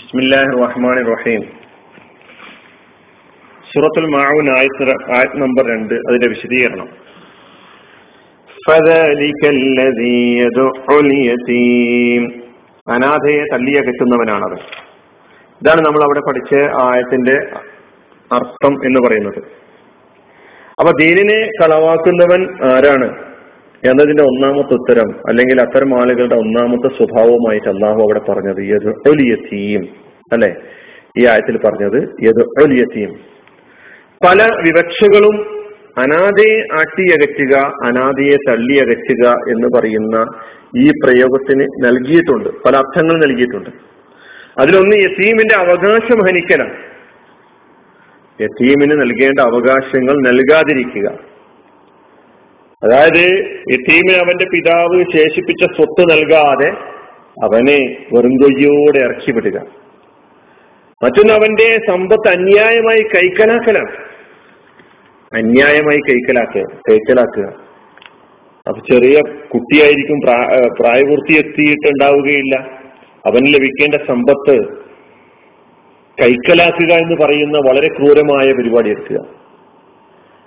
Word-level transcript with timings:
ബിസ്മില്ലാഹി 0.00 0.52
റഹ്മാൻ 0.64 0.98
റഹീം 1.12 1.42
സൂറത്തുൽ 3.70 4.06
മാവൂൻ 4.14 4.46
ആയത് 4.56 4.92
ആയത് 5.16 5.34
നമ്പർ 5.42 5.64
രണ്ട് 5.72 5.94
അതിന്റെ 5.94 6.28
വിശദീകരണം. 6.28 6.88
അനാഥയെ 12.94 13.42
തള്ളിയ 13.52 13.78
കെട്ടുന്നവനാണത് 13.86 14.56
ഇതാണ് 15.60 15.80
നമ്മൾ 15.86 16.02
അവിടെ 16.06 16.22
പഠിച്ച 16.28 16.52
ആയത്തിന്റെ 16.82 17.36
അർത്ഥം 18.30 18.74
എന്ന് 18.86 19.00
പറയുന്നത്. 19.06 19.40
അപ്പൊ 20.78 20.90
ദീനിനെ 21.02 21.40
കളവാക്കുന്നവൻ 21.60 22.42
ആരാണ്? 22.70 23.08
എന്നതിന്റെ 23.86 24.22
ഒന്നാമത്തെ 24.22 24.74
ഉത്തരം 24.74 25.28
അല്ലെങ്കിൽ 25.28 25.60
അത്തരം 25.60 26.00
ആളുകളുടെ 26.00 26.34
ഒന്നാമത്തെ 26.34 26.96
സ്വഭാവമായിട്ട് 26.96 27.68
അള്ളാഹു 27.68 28.00
അവിടെ 28.00 28.18
പറഞ്ഞത് 28.18 28.86
ഒലിയത്തീം 29.08 29.88
അല്ലെ? 30.32 30.54
ഈ 31.18 31.26
ആയത്തിൽ 31.26 31.58
പറഞ്ഞത് 31.58 32.04
ഒലിയത്തീം 32.64 33.08
പല 34.26 34.42
വിവക്ഷകളും 34.42 35.60
അനാഥയെ 35.98 36.58
ആട്ടിയകറ്റുക 36.72 37.56
അനാഥയെ 37.84 38.36
തള്ളിയകറ്റുക 38.48 39.28
എന്ന് 39.28 39.78
പറയുന്ന 39.78 40.26
ഈ 40.76 40.90
പ്രയോഗത്തിന് 40.90 41.64
നൽകിയിട്ടുണ്ട് 41.64 42.48
പല 42.48 42.76
അർത്ഥങ്ങൾ 42.76 43.26
നൽകിയിട്ടുണ്ട്. 43.26 43.70
അതിലൊന്ന് 44.60 44.96
യസീമിന്റെ 44.96 45.56
അവകാശം 45.56 46.18
ഹനിക്കലാണ്. 46.18 46.76
യസീമിന് 48.40 49.00
നൽകേണ്ട 49.00 49.40
അവകാശങ്ങൾ 49.40 50.14
നൽകാതിരിക്കുക. 50.28 51.29
അതായത് 52.82 53.24
യത്തീമിന് 53.72 54.16
അവന്റെ 54.16 54.46
പിതാവ് 54.52 54.98
ശേഷിപ്പിച്ച 55.14 55.64
സ്വത്ത് 55.76 56.02
നൽകാതെ 56.12 56.70
അവനെ 57.46 57.80
വെറും 58.12 58.34
കൊയ്യോടെ 58.42 59.00
ഇറക്കിവിടുക 59.06 59.58
മറ്റൊന്ന് 61.02 61.32
അവന്റെ 61.32 61.68
സമ്പത്ത് 61.88 62.28
അന്യായമായി 62.28 63.02
കൈക്കലാക്കലാണ്. 63.14 63.92
അന്യായമായി 65.32 66.00
കൈക്കലാക്കുക 66.08 66.64
കൈക്കലാക്കുക. 66.88 67.46
അപ്പൊ 68.66 68.80
ചെറിയ 68.90 69.16
കുട്ടിയായിരിക്കും 69.54 70.18
പ്രായപൂർത്തി 70.80 71.34
എത്തിയിട്ടുണ്ടാവുകയില്ല 71.42 72.56
അവന് 73.26 73.48
ലഭിക്കേണ്ട 73.54 73.96
സമ്പത്ത് 74.08 74.56
കൈക്കലാക്കുക 76.18 76.92
എന്ന് 77.04 77.16
പറയുന്ന 77.24 77.58
വളരെ 77.68 77.88
ക്രൂരമായ 77.96 78.46
പരിപാടി 78.52 78.90
എടുക്കുക 78.90 79.20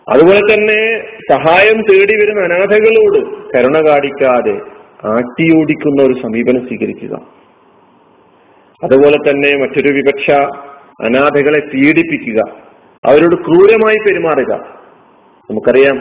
അതുപോലെ 0.10 0.40
തന്നെ 0.40 1.04
സഹായം 1.32 1.82
തേടി 1.82 2.22
വരുന്ന 2.22 2.44
അനാഥകളോട് 2.44 3.20
കരുണ 3.56 3.90
കാണിക്കാതെ 3.90 4.62
ആട്ടിയോടിക്കുന്ന 5.06 6.04
ഒരു 6.04 6.14
സമീപനം 6.14 6.68
സ്വീകരിക്കുക. 6.68 7.16
അതുപോലെ 8.84 9.18
തന്നെ 9.18 9.58
മറ്റൊരു 9.58 9.94
വിപക്ഷ 9.94 10.32
അനാഥകളെ 11.04 11.60
പീഡിപ്പിക്കുക. 11.60 12.42
അവരോട് 13.06 13.36
ക്രൂരമായി 13.36 13.98
പെരുമാറുക. 13.98 14.54
നമുക്കറിയാം 15.50 15.98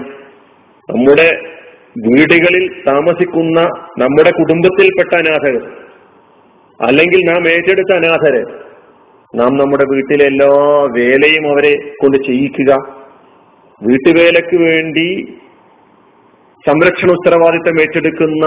നമ്മുടെ 0.90 1.40
വീടുകളിൽ 2.08 2.82
താമസിക്കുന്ന 2.88 3.60
നമ്മുടെ 3.98 4.30
കുടുംബത്തിൽപ്പെട്ട 4.30 5.14
അനാഥകൾ 5.14 5.72
അല്ലെങ്കിൽ 6.80 7.32
നാം 7.32 7.48
ഏറ്റെടുത്ത 7.48 7.96
അനാഥരെ 7.96 8.42
നാം 9.34 9.56
നമ്മുടെ 9.56 9.84
വീട്ടിലെ 9.90 10.26
എല്ലാ 10.26 10.46
വേലയും 10.98 11.48
അവരെ 11.50 11.76
കൊണ്ട് 12.02 12.16
ചെയ്യിക്കുക. 12.16 13.01
വീട്ടുവേലയ്ക്ക് 13.82 14.62
വേണ്ടി 14.62 15.38
സംരക്ഷണ 16.68 17.10
ഉത്തരവാദിത്തം 17.10 17.80
ഏറ്റെടുക്കുന്ന 17.80 18.46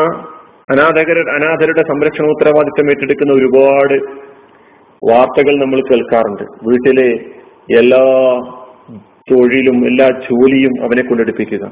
അനാഥകര 0.69 1.19
അനാഥരുടെ 1.29 1.81
സംരക്ഷണ 1.81 2.25
ഉത്തരവാദിത്തം 2.25 2.89
ഏറ്റെടുക്കുന്ന 2.89 3.33
ഒരുപാട് 3.33 3.93
വാർത്തകൾ 5.11 5.59
നമ്മൾ 5.59 5.79
കേൾക്കാറുണ്ട്. 5.79 6.43
വീട്ടിലെ 6.43 7.09
എല്ലാ 7.79 8.03
തൊഴിലും 9.31 9.87
എല്ലാ 9.87 10.07
ജോലിയും 10.07 10.83
അവനെ 10.83 11.03
കൊണ്ടെടുപ്പിക്കുക. 11.03 11.65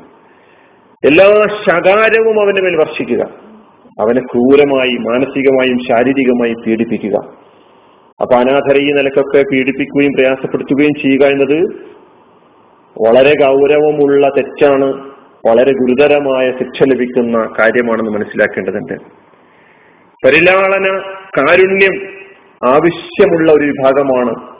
എല്ലാ 1.05 1.25
ശകാരവും 1.67 2.41
അവന്റെ 2.41 2.61
മേൽ 2.61 2.75
വർഷിക്കുക. 2.75 3.21
അവനെ 3.99 4.21
ക്രൂരമായി 4.21 4.97
മാനസികമായും 4.97 5.77
ശാരീരികമായും 5.77 6.55
പീഡിപ്പിക്കുക. 6.67 7.15
അപ്പൊ 8.21 8.35
അനാഥരെ 8.35 8.81
ഈ 8.81 8.91
നിലക്കൊക്കെ 8.91 9.43
പീഡിപ്പിക്കുകയും 9.51 10.13
പ്രയാസപ്പെടുത്തുകയും 10.13 10.93
ചെയ്യുക 11.01 11.25
എന്നത് 11.25 11.92
വളരെ 13.01 13.33
ഗൗരവമുള്ള 13.45 14.29
തെറ്റാണ് 14.29 15.13
വളരെ 15.47 15.71
ഗുരുതരമായ 15.71 16.51
ശിക്ഷ 16.51 16.83
ലഭിക്കുന്ന 16.83 17.53
കാര്യമാണെന്ന് 17.59 18.11
മനസ്സിലാക്കേണ്ടതുണ്ട്. 18.11 18.93
പരിലാളന 20.25 20.99
കാരുണ്യം 21.37 22.09
ആവശ്യമുള്ള 22.69 23.51
ഒരു 23.51 23.65
വിഭാഗമാണ്. 23.65 24.53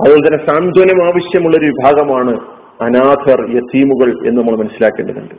അതുപോലെ 0.00 0.28
തന്നെ 0.28 0.46
സാന്ത്വനം 0.46 1.06
ആവശ്യമുള്ള 1.06 1.56
ഒരു 1.56 1.66
വിഭാഗമാണ് 1.66 2.40
അനാഥർ 2.82 3.56
യസീമുകൾ 3.56 4.28
എന്ന് 4.28 4.40
നമ്മൾ 4.40 4.56
മനസ്സിലാക്കേണ്ടതുണ്ട്. 4.56 5.34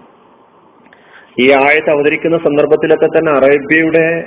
ഈ 1.42 1.52
ആയത്ത് 1.52 1.90
അവതരിക്കുന്ന 1.90 2.38
സന്ദർഭത്തിലൊക്കെ 2.38 3.06
തന്നെ 3.06 3.32
അറേബ്യയുടെ 3.32 4.24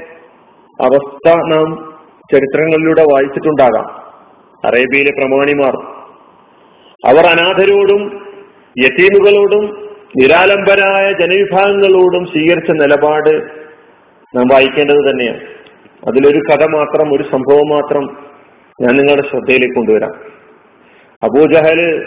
അവസ്ഥ 0.80 1.34
നാം 1.34 1.94
ചരിത്രങ്ങളിലൂടെ 2.32 3.02
വായിച്ചിട്ടുണ്ടാകാം. 3.02 3.90
അറേബ്യയിലെ 4.66 5.10
പ്രമാണിമാർ 5.10 5.99
അവർ 7.04 7.26
അനാഥരോടും 7.26 8.26
യത്തീമുകളോടും 8.78 9.90
നിരാലംബരായ 10.16 11.12
ജനവിഭാഗങ്ങളോടും 11.12 12.26
സ്വീകരിച്ച 12.26 12.70
നിലപാട് 12.70 13.42
നാം 14.36 14.48
വായിക്കേണ്ടത് 14.48 15.10
തന്നെയാണ്. 15.10 15.40
അതിലൊരു 16.08 16.38
കഥ 16.38 16.64
മാത്രം 16.64 17.14
ഒരു 17.14 17.22
സംഭവം 17.22 17.68
മാത്രം 17.68 18.30
ഞാൻ 18.80 18.96
നിങ്ങളുടെ 18.96 19.28
ശ്രദ്ധയിലേക്ക് 19.28 19.74
കൊണ്ടുവരാം. 19.74 20.12
അബൂജഹൽ 21.22 22.06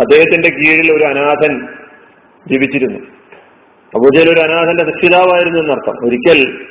അദ്ദേഹത്തിന്റെ 0.00 0.48
കീഴിൽ 0.48 0.92
ഒരു 0.92 1.04
അനാഥൻ 1.04 1.66
ജീവിച്ചിരുന്നു. 2.46 2.98
അബൂജഹൽ 3.94 4.30
ഒരു 4.30 4.40
അനാഥന്റെ 4.40 4.84
രക്ഷിതാവായിരുന്നു 4.84 5.58
എന്നർത്ഥം. 5.58 6.06
ഒരിക്കൽ 6.06 6.66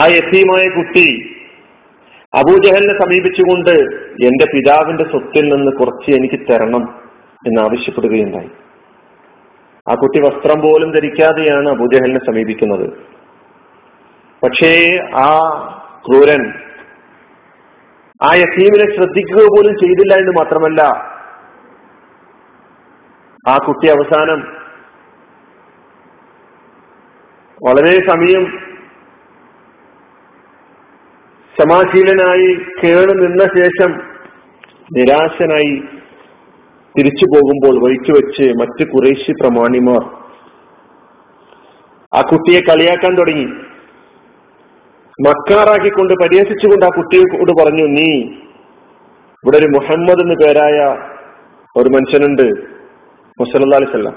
ആ 0.00 0.06
യത്തീമായ 0.06 0.68
കുട്ടി 0.68 1.35
അബൂജഹലിനെ 2.36 2.94
സമീപിച്ചുകൊണ്ട് 3.02 3.74
എന്റെ 4.26 4.46
പിതാവിന്റെ 4.54 5.04
സ്വത്തിൽ 5.04 5.44
നിന്ന് 5.54 5.72
കുറച്ച് 5.72 6.10
എനിക്ക് 6.10 6.38
തരണം 6.48 6.84
എന്ന് 7.46 7.60
ആവശ്യപ്പെടുകയുണ്ടായി 7.60 8.50
ആ 9.86 9.94
കുട്ടി 9.94 10.20
വസ്ത്രം 10.20 10.60
പോലും 10.60 10.90
ധരിക്കാതെയാണ് 10.90 11.68
അബൂജഹലിനെ 11.68 12.20
സമീപിക്കുന്നത്. 12.26 12.86
പക്ഷേ 14.42 14.72
ആ 15.24 15.30
ക്രൂരൻ 16.06 16.42
ആ 18.22 18.30
യസീമിനെ 18.34 18.86
ശ്രദ്ധിക്കുക 18.96 19.42
പോലും 19.44 19.74
ചെയ്തില്ല 19.78 20.14
എന്ന് 20.14 20.32
മാത്രമല്ല 20.38 20.82
ആ 23.48 23.56
കുട്ടി 23.66 23.86
അവസാനം 23.88 24.40
വളരെ 27.60 27.94
സമയം 28.10 28.44
സമാശീലനായി 31.60 32.58
കേണു 32.84 33.12
നിന്ന 33.12 33.44
ശേഷം 33.44 33.92
നിരാശനായി 34.96 35.82
തിരിച്ചു 36.98 37.24
പോകുമ്പോൾ 37.24 37.84
വഴിച്ചു 37.84 38.12
വെച്ച് 38.12 38.52
മറ്റ് 38.60 38.90
കുറേശ്ശി 38.90 39.32
പ്രമാണിമാർ 39.32 40.04
ആ 42.14 42.20
കുട്ടിയെ 42.20 42.60
കളിയാക്കാൻ 42.60 43.14
തുടങ്ങി. 43.14 43.44
മക്കാറാക്കിക്കൊണ്ട് 45.28 46.14
പരിഹസിച്ചുകൊണ്ട് 46.14 46.86
ആ 46.86 46.88
കുട്ടിയോട് 46.88 47.62
പറഞ്ഞു 47.62 47.84
നീ 47.86 48.22
ഇവിടെ 49.44 49.56
ഒരു 49.56 49.66
മുഹമ്മദ് 49.66 50.20
എന്ന് 50.20 50.34
പേരായ 50.44 50.96
ഒരു 51.76 51.88
മനുഷ്യനുണ്ട് 51.88 52.76
മുസലി 53.40 53.84
സല്ലാം 53.84 54.16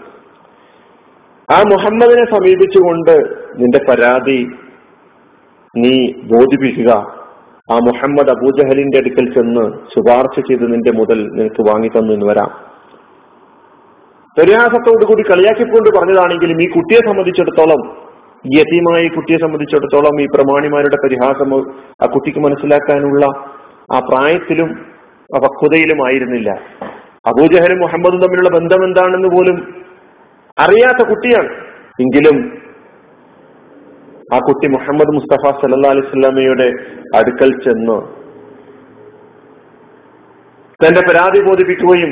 ആ 1.53 1.63
മുഹമ്മദിനെ 1.71 2.25
സമീപിച്ചുകൊണ്ട് 2.25 3.45
നിന്റെ 3.55 3.79
പരാതി 3.89 4.49
നീ 5.77 6.11
ബോധിപ്പിക്കുക. 6.11 7.18
ആ 7.71 7.75
മുഹമ്മദ് 7.77 8.29
അബൂജഹലിന്റെ 8.29 8.97
അടുക്കൽ 8.97 9.33
ചെന്ന് 9.33 9.77
ശുപാർശ 9.87 10.39
ചെയ്ത് 10.39 10.73
നിന്റെ 10.73 10.91
മുതൽ 10.91 11.27
നിനക്ക് 11.27 11.61
വാങ്ങി 11.69 11.87
തന്നു 11.87 12.13
എന്ന് 12.13 12.25
വരാം. 12.25 12.51
പരിഹാസത്തോടു 14.39 15.05
കൂടി 15.05 15.23
കളിയാക്കിക്കൊണ്ട് 15.31 15.99
പറഞ്ഞതാണെങ്കിലും 15.99 16.61
ഈ 16.61 16.69
കുട്ടിയെ 16.69 17.09
സംബന്ധിച്ചിടത്തോളം 17.09 18.09
യതീമായ 18.57 19.07
കുട്ടിയെ 19.07 19.37
സംബന്ധിച്ചിടത്തോളം 19.37 20.21
ഈ 20.21 20.25
പ്രമാണിമാരുടെ 20.25 20.95
പരിഹാസം 20.95 21.57
ആ 22.03 22.05
കുട്ടിക്ക് 22.05 22.39
മനസ്സിലാക്കാനുള്ള 22.39 23.25
ആ 23.95 23.99
പ്രായത്തിലും 23.99 24.69
പക്വതയിലും 25.43 26.05
ആയിരുന്നില്ല. 26.05 26.49
അബൂജഹലും 27.27 27.79
മുഹമ്മദും 27.79 28.21
തമ്മിലുള്ള 28.21 28.49
ബന്ധം 28.49 28.83
എന്താണെന്ന് 28.83 29.27
പോലും 29.27 29.57
അറിയാത്ത 30.59 31.09
കുട്ടിയാണ്. 31.09 31.49
എങ്കിലും 32.01 32.58
ആ 34.29 34.39
കുട്ടി 34.39 34.67
മുഹമ്മദ് 34.67 35.13
മുസ്തഫ 35.13 35.51
സല്ലാ 35.59 35.89
അലൈവല്ലമയുടെ 35.89 36.67
അടുക്കൽ 37.15 37.51
ചെന്ന്. 37.63 37.97
തന്റെ 40.79 41.01
പരാതി 41.07 41.39
ബോധിപ്പിക്കുകയും 41.41 42.11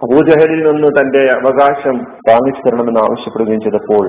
അബൂജഹലിൽ 0.00 0.60
നിന്ന് 0.68 0.88
തന്റെ 0.98 1.22
അവകാശം 1.32 1.96
വാങ്ങിച്ചു 2.28 2.62
തരണമെന്ന് 2.66 3.00
ആവശ്യപ്പെടുകയും 3.00 3.60
ചെയ്തപ്പോൾ 3.60 4.06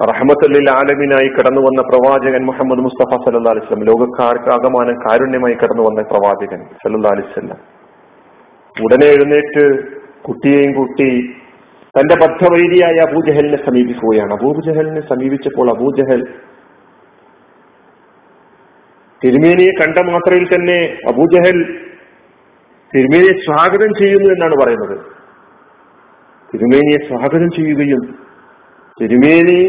റഹമത്തുല്ലിൽ 0.00 0.70
ആലമിനായി 0.70 1.28
കടന്നു 1.28 1.60
വന്ന 1.60 1.80
പ്രവാചകൻ 1.82 2.42
മുഹമ്മദ് 2.44 2.80
മുസ്തഫ 2.80 3.18
സല്ലാ 3.22 3.50
അലിസ്ലം 3.50 3.84
ലോകക്കാർക്ക് 3.84 4.50
ആകമാനം 4.50 4.96
കാരുണ്യമായി 5.04 5.54
കടന്നു 5.54 5.82
വന്ന 5.82 6.02
പ്രവാചകൻ 6.10 6.60
സല്ലാ 6.82 7.10
അലിസ്ലം 7.10 7.60
ഉടനെ 8.76 9.06
എഴുന്നേറ്റ് 9.06 9.64
കുട്ടിയെയും 10.22 10.72
കൂട്ടി 10.72 11.10
തന്റെ 11.96 12.14
ബദ്ധവൈരിയായ 12.22 12.96
അബൂജഹലിനെ 13.08 13.58
സമീപിക്കുകയാണ്. 13.66 14.32
അബൂജഹലിനെ 14.32 15.02
സമീപിച്ചപ്പോൾ 15.10 15.70
അബൂജഹൽ 15.70 16.22
തിരുമേനിയെ 19.22 19.72
കണ്ട 19.80 19.98
മാത്രയിൽ 20.10 20.44
തന്നെ 20.54 20.78
അബൂജഹൽ 21.08 21.58
തിരുമേനിയെ 22.92 23.34
സ്വാഗതം 23.46 23.90
ചെയ്യുന്നു 24.00 24.28
എന്നാണ് 24.34 24.56
പറയുന്നത്. 24.62 24.96
തിരുമേനിയെ 26.50 26.98
സ്വാഗതം 27.08 27.48
ചെയ്യുകയും 27.50 28.02
തിരുമേനി 29.00 29.60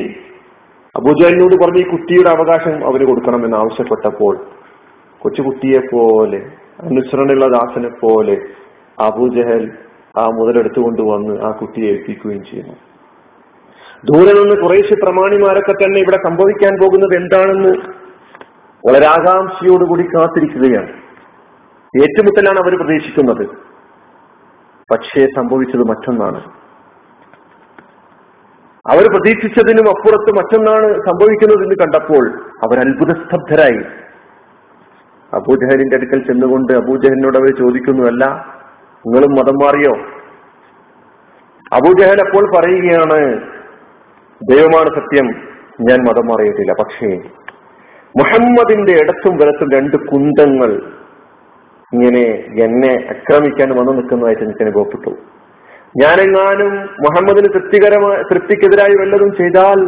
അബൂജഹലിനോട് 0.96 1.56
പറഞ്ഞ് 1.64 1.82
ഈ 1.82 1.90
കുട്ടിയുടെ 1.90 2.30
അവകാശം 2.30 2.76
അവന് 2.88 3.06
കൊടുക്കണമെന്ന് 3.06 3.58
ആവശ്യപ്പെട്ടപ്പോൾ 3.58 4.36
കൊച്ചുകുട്ടിയെ 5.22 5.80
പോലെ 5.92 6.40
അനുസരണയുള്ള 6.84 7.46
ദാസനെ 7.58 7.90
പോലെ 8.02 8.36
അബൂജഹൽ 9.06 9.66
ആ 10.18 10.26
മുതലെടുത്തുകൊണ്ട് 10.26 11.02
വന്ന് 11.02 11.42
ആ 11.42 11.52
കുട്ടിയെ 11.52 11.92
ഏൽപ്പിക്കുകയും 11.92 12.44
ചെയ്യുന്നു. 12.44 12.74
ദൂരെ 14.06 14.34
നിന്ന് 14.34 14.62
കുറേശ്ശെ 14.62 14.96
പ്രമാണിമാരൊക്കെ 14.96 15.72
തന്നെ 15.72 16.00
ഇവിടെ 16.00 16.16
സംഭവിക്കാൻ 16.16 16.80
പോകുന്നത് 16.82 17.16
എന്താണെന്ന് 17.16 17.70
വളരെ 18.88 19.06
ആകാംക്ഷയോടുകൂടി 19.06 20.04
കാത്തിരിക്കുകയാണ്. 20.04 20.90
ഏറ്റുമുട്ടലാണ് 22.04 22.60
അവർ 22.60 22.78
പ്രതീക്ഷിക്കുന്നത്. 22.78 23.48
പക്ഷേ 24.92 25.26
സംഭവിച്ചത് 25.26 25.82
മറ്റൊന്നാണ്. 25.82 26.42
അവർ 28.88 29.10
പ്രതീക്ഷിച്ചതിനും 29.10 29.90
അപ്പുറത്ത് 29.90 30.38
മറ്റൊന്നാണ് 30.38 30.94
സംഭവിക്കുന്നതെന്ന് 30.94 31.76
കണ്ടപ്പോൾ 31.82 32.30
അവർ 32.38 32.80
അത്ഭുതസ്തബ്ധരായി. 32.80 33.82
അബൂജഹലിന്റെ 35.34 35.96
അടുക്കൽ 35.96 36.28
ചെന്നുകൊണ്ട് 36.28 36.74
അബൂജഹലിനോട് 36.74 37.38
അവർ 37.38 37.58
ചോദിക്കുന്നു 37.58 38.04
നിങ്ങളും 39.08 39.32
മതം 39.40 39.58
മാറിയോ? 39.64 39.92
അബൂജഹൽ 41.72 42.20
അപ്പോൾ 42.22 42.44
പറയുകയാണ് 42.56 43.20
ദൈവമാണ് 44.42 44.90
സത്യം 44.96 45.28
ഞാൻ 45.90 46.00
മതം 46.08 46.26
മാറിയിട്ടില്ല. 46.28 46.74
പക്ഷേ 46.74 47.10
മുഹമ്മദിന്റെ 48.16 48.94
ഇടത്തും 48.94 49.34
വലത്തും 49.38 49.70
രണ്ട് 49.74 49.98
കുന്തങ്ങൾ 49.98 50.72
ഇങ്ങനെ 51.92 52.24
എന്നെ 52.64 52.94
ആക്രമിക്കാൻ 53.10 53.70
വന്നു 53.70 53.92
നിൽക്കുന്നതായിട്ട് 53.92 54.44
എനിക്ക് 54.44 54.62
അനുഭവപ്പെട്ടു 54.62 55.12
ഞാനെങ്ങാനും 56.02 56.74
മുഹമ്മദിന് 57.06 57.50
തൃപ്തികരമായ 57.54 58.18
തൃപ്തിക്കെതിരായി 58.22 58.96
വല്ലതും 58.96 59.32
ചെയ്താൽ 59.32 59.80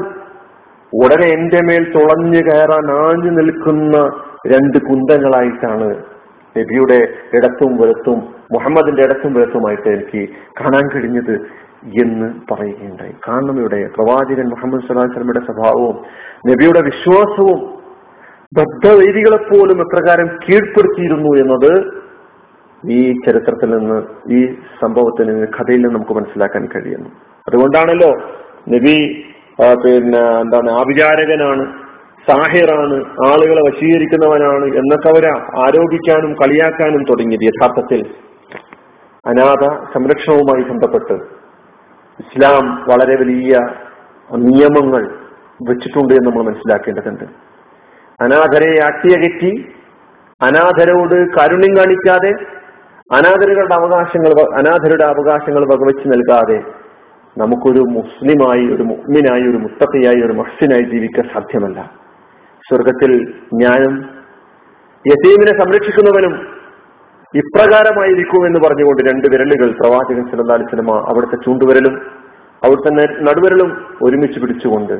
ഉടനെ 0.93 1.27
എന്റെ 1.27 1.61
മേൽ 1.61 1.83
തുളഞ്ഞു 1.95 2.39
കയറാൻ 2.39 2.91
ആഞ്ഞു 2.91 3.31
നിൽക്കുന്ന 3.31 3.97
രണ്ട് 4.47 4.77
കുന്തങ്ങളായിട്ടാണ് 4.77 5.89
നബിയുടെ 6.55 6.99
ഇടത്തും 7.31 7.77
വലത്തും 7.77 8.38
മുഹമ്മദിന്റെ 8.53 9.01
ഇടക്കും 9.07 9.33
വലത്തുമായിട്ട് 9.37 9.89
എനിക്ക് 9.95 10.21
കാണാൻ 10.59 10.85
കഴിഞ്ഞത് 10.93 11.35
എന്ന് 12.03 12.27
പറയുകയുണ്ടായി. 12.51 13.13
കാരണം 13.27 13.55
ഇവിടെ 13.61 13.79
പ്രവാചകൻ 13.95 14.47
മുഹമ്മദ് 14.53 14.87
സലാഹുസ്ലമിയുടെ 14.87 15.41
സ്വഭാവവും 15.47 15.97
നബിയുടെ 16.49 16.81
വിശ്വാസവും 16.89 17.59
ബദ്ധവൈരികളെപ്പോലും 18.57 19.79
എപ്രകാരം 19.85 20.27
കീഴ്പ്പെടുത്തിയിരുന്നു 20.43 21.31
എന്നത് 21.41 21.71
ഈ 22.83 22.99
ചരിത്രത്തിൽ 23.25 23.69
നിന്ന് 23.77 23.97
ഈ 24.37 24.39
സംഭവത്തിൽ 24.81 25.25
നിന്ന് 25.29 25.47
കഥയിൽ 25.57 25.81
നിന്ന് 25.81 25.95
നമുക്ക് 25.95 26.15
മനസ്സിലാക്കാൻ 26.19 26.63
കഴിയുന്നു. 26.75 27.09
അതുകൊണ്ടാണല്ലോ 27.47 28.11
നബി 28.73 28.95
പിന്നെ 29.83 30.21
എന്താണ് 30.43 30.69
ആഭിചാരകനാണ് 30.81 31.63
സാഹിറാണ് 32.27 32.97
ആളുകളെ 33.27 33.61
വശീകരിക്കുന്നവനാണ് 33.67 34.65
എന്നൊക്കെ 34.79 35.07
അവരെ 35.11 35.29
ആരോപിക്കാനും 35.63 36.31
കളിയാക്കാനും 36.41 37.03
തുടങ്ങിയത് 37.09 37.45
യഥാർത്ഥത്തിൽ. 37.49 38.01
അനാഥ 39.29 39.63
സംരക്ഷണവുമായി 39.93 40.63
ബന്ധപ്പെട്ട് 40.69 41.13
ഇസ്ലാം 42.23 42.85
വളരെ 42.89 43.15
വലിയ 43.15 43.53
നിയമങ്ങൾ 44.35 45.03
വെച്ചിട്ടുണ്ട് 45.69 46.13
എന്ന് 46.13 46.29
നമ്മൾ 46.29 46.43
മനസ്സിലാക്കേണ്ടതുണ്ട്. 46.43 47.23
അനാഥരെ 48.23 48.71
അട്ടിയകറ്റി 48.85 49.51
അനാഥരോട് 50.41 51.15
കാരുണ്യം 51.37 51.77
കാണിക്കാതെ 51.77 52.31
അനാഥരുടെ 53.15 53.75
അവകാശങ്ങൾ 53.75 54.31
അനാഥരുടെ 54.57 55.05
അവകാശങ്ങൾ 55.05 55.61
വകവെച്ച് 55.65 56.07
നൽകാതെ 56.07 56.59
നമുക്കൊരു 57.37 57.79
മുസ്ലിമായി 57.79 58.65
ഒരു 58.75 58.83
മുഗ്മിനായി 58.83 59.41
ഒരു 59.41 59.57
മുത്തക്കയായി 59.57 60.21
ഒരു 60.25 60.33
മഹ്സിനായി 60.33 60.83
ജീവിക്കാൻ 60.83 61.25
സാധ്യമല്ല. 61.33 61.79
സ്വർഗത്തിൽ 62.69 63.11
ഞാനും 63.53 63.93
യസീമിനെ 65.07 65.53
സംരക്ഷിക്കുന്നവനും 65.63 66.58
ഇപ്രകാരമായിരിക്കും 67.33 68.45
എന്ന് 68.47 68.59
പറഞ്ഞുകൊണ്ട് 68.59 69.01
രണ്ട് 69.09 69.27
വിരലുകൾ 69.27 69.69
പ്രവാചകൻ 69.71 70.23
സല്ലല്ലാഹു 70.29 70.69
സിനിമ 70.69 70.91
അവിടുത്തെ 71.09 71.37
ചൂണ്ടുവിരലും 71.45 71.95
അവിടുത്തെ 72.61 72.91
നടുവിരലും 73.21 73.69
ഒരുമിച്ച് 74.01 74.39
പിടിച്ചുകൊണ്ട് 74.39 74.95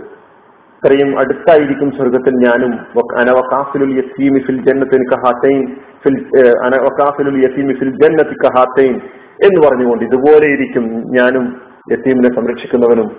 ഇത്രയും 0.74 1.20
അടുത്തായിരിക്കും 1.20 1.92
സ്വർഗത്തിൽ 1.92 2.36
ഞാനും 2.44 2.74
അനവക്കാഫിലുൽ 3.20 3.94
യസീമി 3.98 4.40
ഫിൽ 4.40 4.60
ഫിൽ 7.72 7.74
ഫിൽ 7.74 8.94
എന്ന് 9.46 9.60
പറഞ്ഞുകൊണ്ട് 9.68 10.04
ഇതുപോലെ 10.04 10.48
ഇരിക്കും 10.48 10.86
ഞാനും 11.10 11.46
യസീമിനെ 11.92 12.30
സംരക്ഷിക്കുന്നവനും 12.36 13.10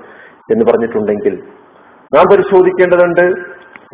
എന്ന് 0.53 0.65
പറഞ്ഞിട്ടുണ്ടെങ്കിൽ. 0.65 1.35
നാം 2.13 2.25
പരിശോധിക്കേണ്ടതുണ്ട് 2.33 3.25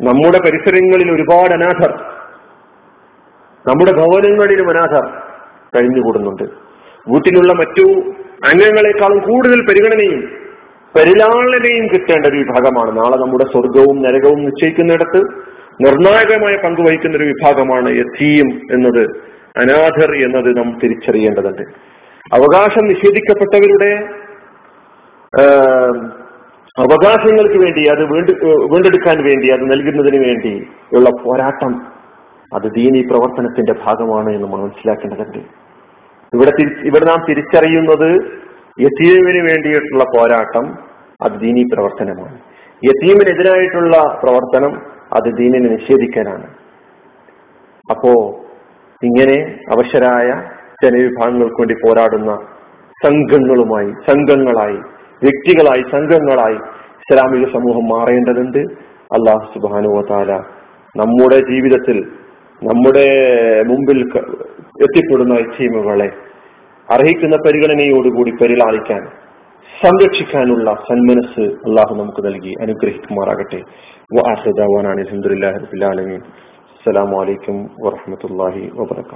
നമ്മുടെ 0.03 0.39
പരിസരങ്ങളിൽ 0.45 1.09
ഒരുപാട് 1.11 1.53
അനാഥർ 1.53 1.91
നമ്മുടെ 3.67 3.91
ഭവനങ്ങളിലും 3.91 4.69
അനാഥർ 4.69 5.05
കഴിഞ്ഞുകൂടുന്നുണ്ട്. 5.75 6.43
വീട്ടിലുള്ള 7.11 7.53
മറ്റു 7.53 7.85
അംഗങ്ങളെക്കാളും 8.49 9.19
കൂടുതൽ 9.19 9.59
പരിഗണനയും 9.65 10.21
പരിലാളനയും 10.95 11.85
കിട്ടേണ്ട 11.87 12.25
ഒരു 12.25 12.37
വിഭാഗമാണ്. 12.37 12.91
നാളെ 12.97 13.17
നമ്മുടെ 13.17 13.43
സ്വർഗവും 13.43 13.97
നരകവും 14.01 14.39
നിശ്ചയിക്കുന്നിടത്ത് 14.43 15.21
നിർണായകമായ 15.85 16.55
പങ്ക് 16.57 16.81
വഹിക്കുന്ന 16.81 17.17
ഒരു 17.17 17.23
വിഭാഗമാണ് 17.23 17.89
യഥീം 17.89 18.47
എന്നത് 18.71 19.03
അനാഥർ 19.57 20.11
എന്നത് 20.25 20.57
നാം 20.57 20.79
തിരിച്ചറിയേണ്ടതുണ്ട്. 20.83 21.61
അവകാശം 22.35 22.83
നിഷേധിക്കപ്പെട്ടവരുടെ 22.87 23.91
അവകാശങ്ങൾക്ക് 26.77 27.57
വേണ്ടി 27.61 27.83
അത് 27.89 28.03
വീണ്ടും 28.13 28.35
വീണ്ടെടുക്കാൻ 28.73 29.17
വേണ്ടി 29.27 29.47
അത് 29.49 29.63
നൽകുന്നതിന് 29.71 30.19
വേണ്ടി 30.27 30.53
ഉള്ള 30.93 31.09
പോരാട്ടം 31.23 31.96
അത് 32.53 32.63
ദീനി 32.63 33.01
പ്രവർത്തനത്തിന്റെ 33.01 33.73
ഭാഗമാണ് 33.73 34.29
എന്ന് 34.29 34.47
മനസ്സിലാക്കേണ്ടതുണ്ട്. 34.47 35.37
ഇവിടെ 36.33 36.51
ഇവിടെ 36.83 37.05
നാം 37.05 37.25
തിരിച്ചറിയുന്നത് 37.29 38.09
യത്തീമിന് 38.79 39.41
വേണ്ടിയിട്ടുള്ള 39.51 40.03
പോരാട്ടം 40.03 40.75
അത് 41.23 41.39
ദീനി 41.39 41.63
പ്രവർത്തനമാണ്. 41.73 42.37
യത്തീമിനെതിരായിട്ടുള്ള 42.85 44.19
പ്രവർത്തനം 44.23 44.81
അത് 45.13 45.37
ദീനിനെ 45.37 45.69
നിഷേധിക്കാനാണ്. 45.69 46.47
അപ്പോ 47.91 48.41
ഇങ്ങനെ 49.03 49.59
അവശരായ 49.71 50.29
ജനവിഭാഗങ്ങൾക്ക് 50.83 51.61
വേണ്ടി 51.61 51.73
പോരാടുന്ന 51.73 52.35
സംഘങ്ങളുമായി 53.05 53.91
സംഘങ്ങളായി 54.09 54.77
വ്യക്തികളായി 55.23 55.81
സംഘങ്ങളായി 55.91 56.55
ഇസ്ലാമിക 56.55 57.45
സമൂഹം 57.53 57.99
മാറേണ്ടതുണ്ട്. 57.99 58.59
അള്ളാഹു 59.11 59.53
സുബാനുവതാല 59.53 60.31
നമ്മുടെ 60.97 61.35
ജീവിതത്തിൽ 61.35 62.11
നമ്മുടെ 62.63 63.07
മുമ്പിൽ 63.67 63.99
എത്തിപ്പെടുന്ന 64.83 65.35
ടീമുകളെ 65.35 66.09
അർഹിക്കുന്ന 66.93 67.35
പരിഗണനയോടുകൂടി 67.35 68.31
പരിലാളിക്കാൻ 68.31 69.07
സംരക്ഷിക്കാനുള്ള 69.81 70.73
സന്മനസ് 70.73 71.43
അള്ളാഹു 71.67 71.95
നമുക്ക് 71.95 72.25
നൽകി. 72.25 72.53
അനുഗ്രഹിക്കുമാറാകട്ടെ. 72.61 73.59
വാഹദാവാനാണ് 74.17 74.99
അലഹമുല്ലാ 74.99 75.49
റബുലാലമീൻ 75.49 76.21
അസ്സലാമലൈക്കും 76.71 77.57
വാഹമത്തല്ലാഹി 77.85 78.69
വാബർക്കാത്തു 78.73 79.15